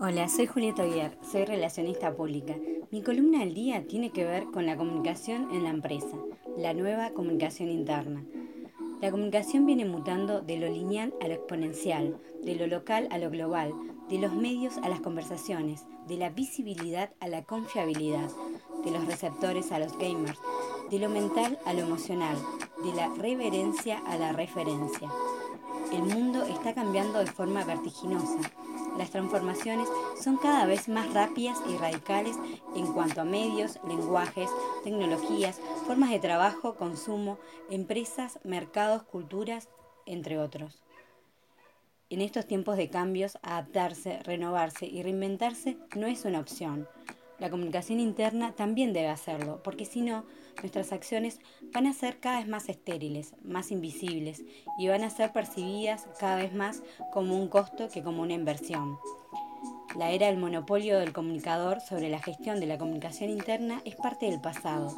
[0.00, 2.54] Hola, soy Julieta Oyer, soy relacionista pública.
[2.92, 6.16] Mi columna del día tiene que ver con la comunicación en la empresa,
[6.56, 8.24] la nueva comunicación interna.
[9.00, 13.28] La comunicación viene mutando de lo lineal a lo exponencial, de lo local a lo
[13.28, 13.72] global,
[14.08, 18.30] de los medios a las conversaciones, de la visibilidad a la confiabilidad,
[18.84, 20.38] de los receptores a los gamers,
[20.92, 22.36] de lo mental a lo emocional,
[22.84, 25.10] de la reverencia a la referencia.
[25.92, 28.38] El mundo está cambiando de forma vertiginosa
[28.98, 29.88] las transformaciones
[30.20, 32.36] son cada vez más rápidas y radicales
[32.74, 34.50] en cuanto a medios, lenguajes,
[34.82, 37.38] tecnologías, formas de trabajo, consumo,
[37.70, 39.68] empresas, mercados, culturas,
[40.04, 40.82] entre otros.
[42.10, 46.88] En estos tiempos de cambios, adaptarse, renovarse y reinventarse no es una opción.
[47.38, 50.24] La comunicación interna también debe hacerlo, porque si no,
[50.60, 51.40] nuestras acciones
[51.72, 54.42] van a ser cada vez más estériles, más invisibles
[54.76, 58.98] y van a ser percibidas cada vez más como un costo que como una inversión.
[59.96, 64.26] La era del monopolio del comunicador sobre la gestión de la comunicación interna es parte
[64.26, 64.94] del pasado.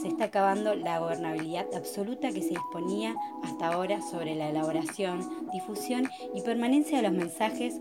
[0.00, 6.08] Se está acabando la gobernabilidad absoluta que se disponía hasta ahora sobre la elaboración, difusión
[6.34, 7.80] y permanencia de los mensajes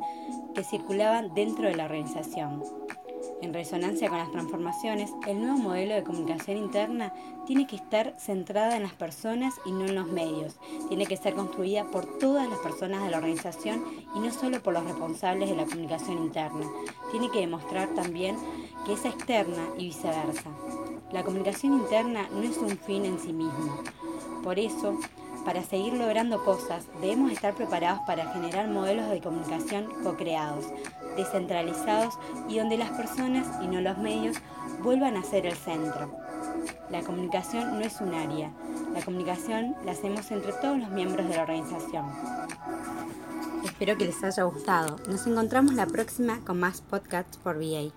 [0.55, 2.64] que circulaban dentro de la organización.
[3.39, 7.13] En resonancia con las transformaciones, el nuevo modelo de comunicación interna
[7.45, 10.55] tiene que estar centrada en las personas y no en los medios.
[10.88, 13.83] Tiene que ser construida por todas las personas de la organización
[14.15, 16.65] y no solo por los responsables de la comunicación interna.
[17.11, 18.35] Tiene que demostrar también
[18.85, 20.49] que es externa y viceversa.
[21.11, 23.83] La comunicación interna no es un fin en sí mismo.
[24.43, 24.97] Por eso,
[25.48, 30.66] para seguir logrando cosas, debemos estar preparados para generar modelos de comunicación co-creados,
[31.16, 32.16] descentralizados
[32.50, 34.36] y donde las personas y no los medios
[34.84, 36.12] vuelvan a ser el centro.
[36.89, 38.52] La comunicación no es un área,
[38.94, 42.08] la comunicación la hacemos entre todos los miembros de la organización.
[43.64, 44.98] Espero que les haya gustado.
[45.08, 47.94] Nos encontramos la próxima con más podcasts por VA.